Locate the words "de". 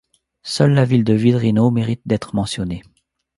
1.03-1.13